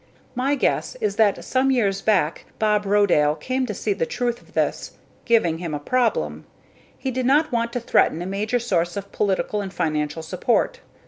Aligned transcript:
My 0.33 0.55
guess 0.55 0.95
is 0.99 1.17
that 1.17 1.43
some 1.45 1.69
years 1.69 2.01
back, 2.01 2.45
Bob 2.57 2.85
Rodale 2.87 3.35
came 3.39 3.67
to 3.67 3.73
see 3.75 3.93
the 3.93 4.07
truth 4.07 4.41
of 4.41 4.53
this, 4.53 4.93
giving 5.25 5.59
him 5.59 5.75
a 5.75 5.79
problem 5.79 6.47
he 6.97 7.11
did 7.11 7.27
not 7.27 7.51
want 7.51 7.71
to 7.73 7.79
threaten 7.79 8.19
a 8.19 8.25
major 8.25 8.57
source 8.57 8.97
of 8.97 9.11
political 9.11 9.61
and 9.61 9.71
financial 9.71 10.23
support. 10.23 10.79